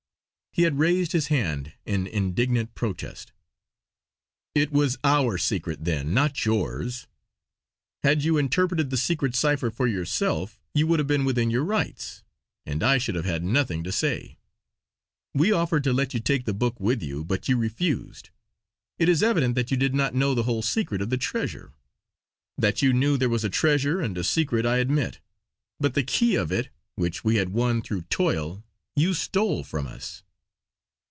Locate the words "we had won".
27.23-27.81